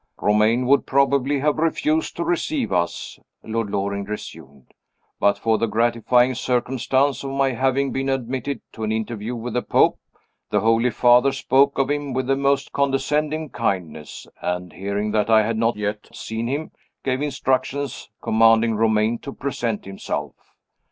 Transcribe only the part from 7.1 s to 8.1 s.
of my having been